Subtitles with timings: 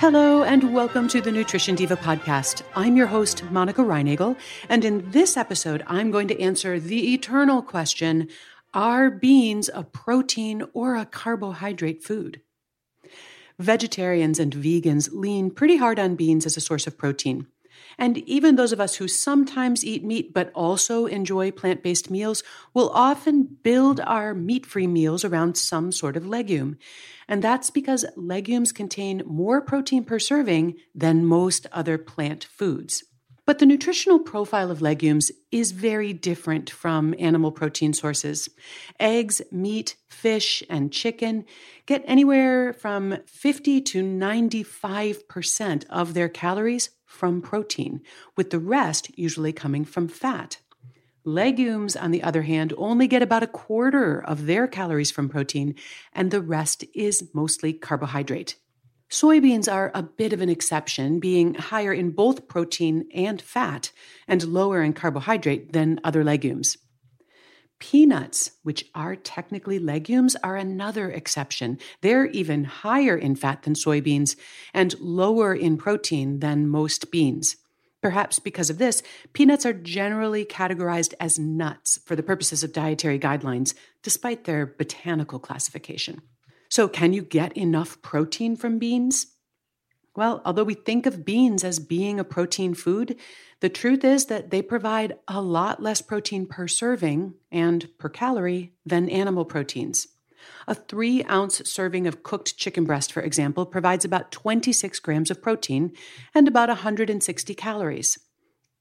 [0.00, 2.62] Hello, and welcome to the Nutrition Diva podcast.
[2.74, 4.34] I'm your host, Monica Reinagel,
[4.70, 8.28] and in this episode, I'm going to answer the eternal question
[8.72, 12.40] Are beans a protein or a carbohydrate food?
[13.58, 17.46] Vegetarians and vegans lean pretty hard on beans as a source of protein.
[17.98, 22.42] And even those of us who sometimes eat meat but also enjoy plant based meals
[22.74, 26.78] will often build our meat free meals around some sort of legume.
[27.28, 33.04] And that's because legumes contain more protein per serving than most other plant foods.
[33.50, 38.48] But the nutritional profile of legumes is very different from animal protein sources.
[39.00, 41.44] Eggs, meat, fish, and chicken
[41.84, 48.02] get anywhere from 50 to 95% of their calories from protein,
[48.36, 50.60] with the rest usually coming from fat.
[51.24, 55.74] Legumes, on the other hand, only get about a quarter of their calories from protein,
[56.12, 58.54] and the rest is mostly carbohydrate.
[59.10, 63.90] Soybeans are a bit of an exception, being higher in both protein and fat
[64.28, 66.78] and lower in carbohydrate than other legumes.
[67.80, 71.78] Peanuts, which are technically legumes, are another exception.
[72.02, 74.36] They're even higher in fat than soybeans
[74.72, 77.56] and lower in protein than most beans.
[78.00, 83.18] Perhaps because of this, peanuts are generally categorized as nuts for the purposes of dietary
[83.18, 86.22] guidelines, despite their botanical classification.
[86.70, 89.26] So, can you get enough protein from beans?
[90.14, 93.16] Well, although we think of beans as being a protein food,
[93.58, 98.72] the truth is that they provide a lot less protein per serving and per calorie
[98.86, 100.06] than animal proteins.
[100.68, 105.42] A three ounce serving of cooked chicken breast, for example, provides about 26 grams of
[105.42, 105.92] protein
[106.34, 108.18] and about 160 calories.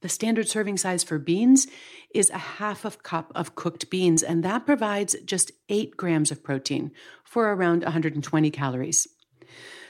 [0.00, 1.66] The standard serving size for beans
[2.14, 6.42] is a half of cup of cooked beans, and that provides just 8 grams of
[6.42, 6.92] protein
[7.24, 9.08] for around 120 calories.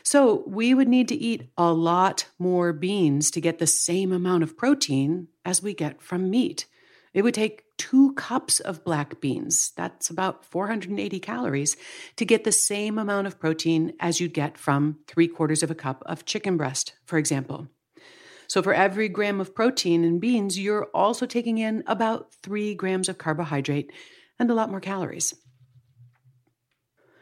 [0.02, 4.42] So we would need to eat a lot more beans to get the same amount
[4.42, 6.64] of protein as we get from meat.
[7.12, 11.76] It would take two cups of black beans, that's about 480 calories,
[12.16, 15.74] to get the same amount of protein as you'd get from three quarters of a
[15.74, 17.68] cup of chicken breast, for example.
[18.48, 23.08] So, for every gram of protein in beans, you're also taking in about three grams
[23.08, 23.92] of carbohydrate
[24.38, 25.34] and a lot more calories.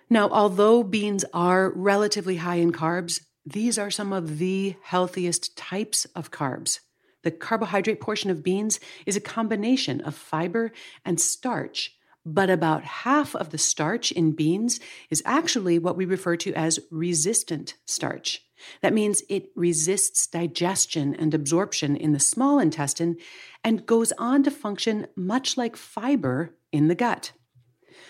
[0.08, 6.04] Now, although beans are relatively high in carbs, these are some of the healthiest types
[6.14, 6.78] of carbs.
[7.24, 10.70] The carbohydrate portion of beans is a combination of fiber
[11.04, 11.95] and starch,
[12.26, 16.80] but about half of the starch in beans is actually what we refer to as
[16.90, 18.42] resistant starch.
[18.82, 23.16] That means it resists digestion and absorption in the small intestine
[23.62, 27.32] and goes on to function much like fiber in the gut.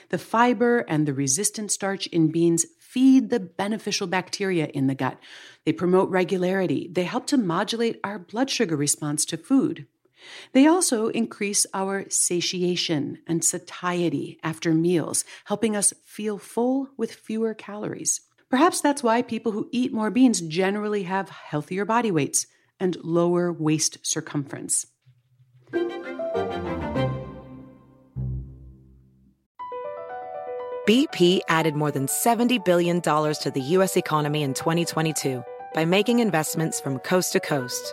[0.09, 5.19] The fiber and the resistant starch in beans feed the beneficial bacteria in the gut.
[5.65, 6.89] They promote regularity.
[6.91, 9.87] They help to modulate our blood sugar response to food.
[10.53, 17.55] They also increase our satiation and satiety after meals, helping us feel full with fewer
[17.55, 18.21] calories.
[18.51, 22.47] Perhaps that's why people who eat more beans generally have healthier body weights
[22.79, 24.87] and lower waist circumference.
[30.87, 33.97] BP added more than $70 billion to the U.S.
[33.97, 35.45] economy in 2022
[35.75, 37.93] by making investments from coast to coast.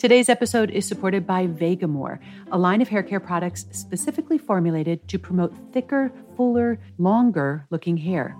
[0.00, 2.20] Today's episode is supported by Vegamour,
[2.52, 8.34] a line of hair care products specifically formulated to promote thicker, fuller, longer looking hair.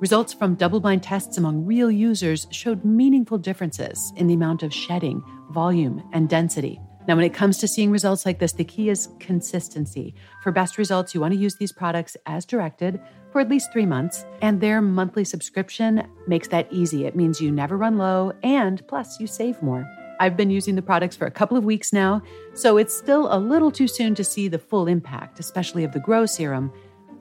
[0.00, 4.74] Results from double blind tests among real users showed meaningful differences in the amount of
[4.74, 5.22] shedding,
[5.52, 6.80] volume, and density.
[7.06, 10.12] Now, when it comes to seeing results like this, the key is consistency.
[10.42, 13.00] For best results, you want to use these products as directed
[13.30, 17.06] for at least three months, and their monthly subscription makes that easy.
[17.06, 19.88] It means you never run low, and plus, you save more.
[20.20, 22.22] I've been using the products for a couple of weeks now,
[22.54, 26.00] so it's still a little too soon to see the full impact, especially of the
[26.00, 26.72] Grow Serum.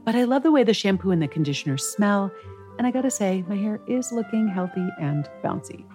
[0.03, 2.31] But I love the way the shampoo and the conditioner smell,
[2.77, 5.85] and I gotta say, my hair is looking healthy and bouncy.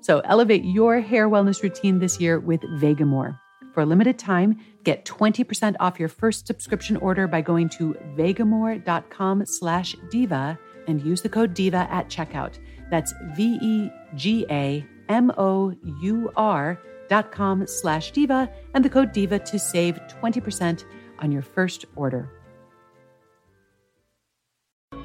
[0.00, 3.38] So elevate your hair wellness routine this year with Vegamour.
[3.72, 9.46] For a limited time, get 20% off your first subscription order by going to vegamour.com
[9.46, 10.58] slash diva
[10.88, 12.58] and use the code DIVA at checkout.
[12.90, 20.84] That's V-E-G-A M-O-U-R dot com slash diva and the code diva to save 20%
[21.18, 22.30] on your first order.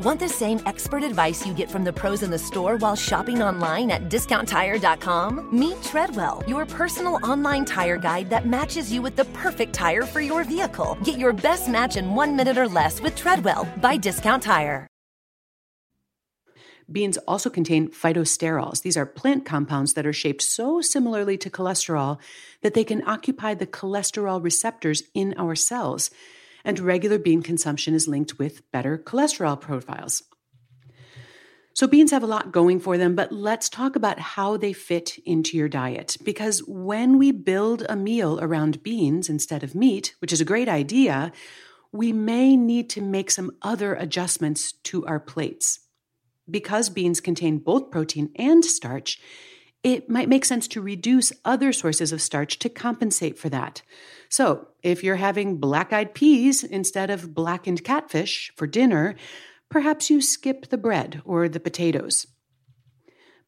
[0.03, 3.41] Want the same expert advice you get from the pros in the store while shopping
[3.41, 5.49] online at discounttire.com?
[5.51, 10.21] Meet Treadwell, your personal online tire guide that matches you with the perfect tire for
[10.21, 10.97] your vehicle.
[11.03, 14.87] Get your best match in one minute or less with Treadwell by Discount Tire.
[16.89, 18.81] Beans also contain phytosterols.
[18.81, 22.17] These are plant compounds that are shaped so similarly to cholesterol
[22.61, 26.09] that they can occupy the cholesterol receptors in our cells.
[26.63, 30.23] And regular bean consumption is linked with better cholesterol profiles.
[31.73, 35.19] So, beans have a lot going for them, but let's talk about how they fit
[35.25, 36.17] into your diet.
[36.23, 40.67] Because when we build a meal around beans instead of meat, which is a great
[40.67, 41.31] idea,
[41.91, 45.86] we may need to make some other adjustments to our plates
[46.49, 49.19] because beans contain both protein and starch,
[49.83, 53.81] it might make sense to reduce other sources of starch to compensate for that.
[54.29, 59.15] So, if you're having black eyed peas instead of blackened catfish for dinner,
[59.69, 62.27] perhaps you skip the bread or the potatoes.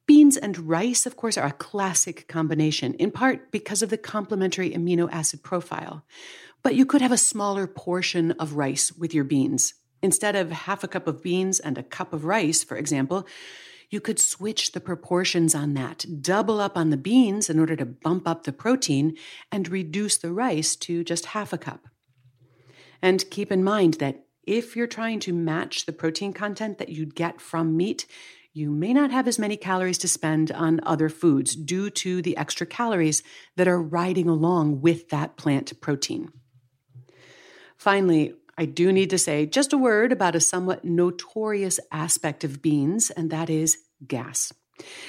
[0.05, 4.71] Beans and rice, of course, are a classic combination, in part because of the complementary
[4.71, 6.03] amino acid profile.
[6.63, 9.75] But you could have a smaller portion of rice with your beans.
[10.01, 13.27] Instead of half a cup of beans and a cup of rice, for example,
[13.89, 17.85] you could switch the proportions on that, double up on the beans in order to
[17.85, 19.17] bump up the protein,
[19.51, 21.87] and reduce the rice to just half a cup.
[23.01, 27.15] And keep in mind that if you're trying to match the protein content that you'd
[27.15, 28.05] get from meat,
[28.53, 32.35] you may not have as many calories to spend on other foods due to the
[32.35, 33.23] extra calories
[33.55, 36.31] that are riding along with that plant protein.
[37.77, 42.61] Finally, I do need to say just a word about a somewhat notorious aspect of
[42.61, 44.51] beans, and that is gas.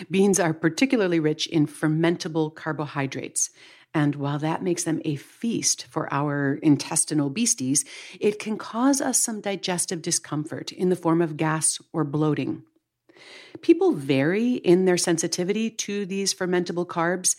[0.08, 3.50] Beans are particularly rich in fermentable carbohydrates.
[3.92, 7.84] And while that makes them a feast for our intestinal beasties,
[8.20, 12.62] it can cause us some digestive discomfort in the form of gas or bloating.
[13.62, 17.34] People vary in their sensitivity to these fermentable carbs.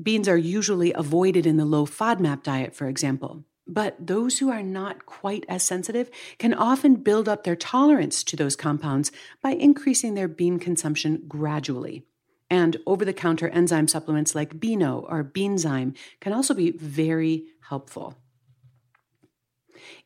[0.00, 3.44] Beans are usually avoided in the low FODMAP diet, for example.
[3.70, 8.36] But those who are not quite as sensitive can often build up their tolerance to
[8.36, 12.04] those compounds by increasing their bean consumption gradually.
[12.50, 18.16] And over the counter enzyme supplements like Beano or Beanzyme can also be very helpful.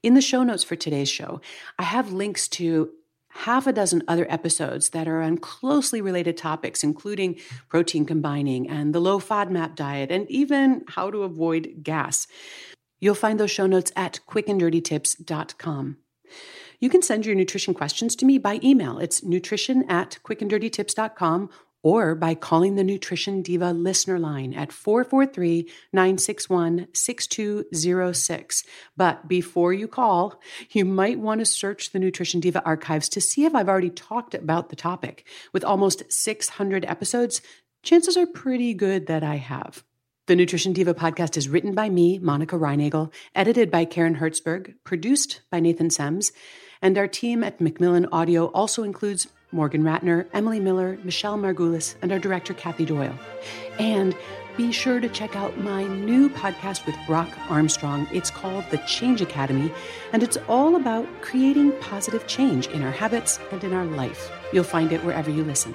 [0.03, 1.41] In the show notes for today's show,
[1.79, 2.91] I have links to
[3.31, 8.95] half a dozen other episodes that are on closely related topics, including protein combining and
[8.95, 12.27] the low FODMAP diet, and even how to avoid gas.
[13.05, 15.99] You'll find those show notes at quickanddirtytips.com.
[16.81, 18.99] You can send your nutrition questions to me by email.
[18.99, 21.51] It's nutrition at quickanddirtytips.com
[21.83, 28.65] or by calling the Nutrition Diva listener line at 443 961 6206.
[28.97, 33.45] But before you call, you might want to search the Nutrition Diva archives to see
[33.45, 35.27] if I've already talked about the topic.
[35.53, 37.43] With almost 600 episodes,
[37.83, 39.85] chances are pretty good that I have.
[40.27, 45.43] The Nutrition Diva podcast is written by me, Monica Reinagel, edited by Karen Hertzberg, produced
[45.51, 46.33] by Nathan Sems,
[46.81, 52.11] and our team at Macmillan Audio also includes Morgan Ratner, Emily Miller, Michelle Margulis, and
[52.11, 53.13] our director, Kathy Doyle.
[53.79, 54.17] And
[54.57, 58.09] be sure to check out my new podcast with Brock Armstrong.
[58.11, 59.71] It's called The Change Academy,
[60.15, 64.31] and it's all about creating positive change in our habits and in our life.
[64.55, 65.75] You'll find it wherever you listen.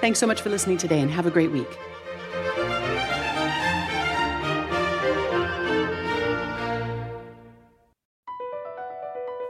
[0.00, 1.78] Thanks so much for listening today, and have a great week.